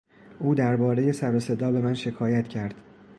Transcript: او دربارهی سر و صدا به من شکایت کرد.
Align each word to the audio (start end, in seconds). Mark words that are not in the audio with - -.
او 0.39 0.55
دربارهی 0.55 1.13
سر 1.13 1.35
و 1.35 1.39
صدا 1.39 1.71
به 1.71 1.81
من 1.81 1.93
شکایت 1.93 2.47
کرد. 2.47 2.73